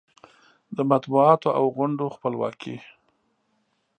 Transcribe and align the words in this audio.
د 0.75 0.77
مطبوعاتو 0.91 1.49
او 1.57 1.65
غونډو 1.75 2.05
خپلواکي 2.15 2.75